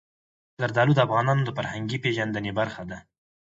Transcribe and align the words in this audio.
زردالو 0.61 0.93
د 0.95 0.99
افغانانو 1.07 1.41
د 1.45 1.49
فرهنګي 1.57 1.97
پیژندنې 2.03 2.51
برخه 2.59 2.83
ده. 2.89 2.97